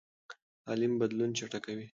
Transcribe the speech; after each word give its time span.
تعلیم 0.65 0.93
بدلون 1.01 1.29
چټکوي. 1.37 1.85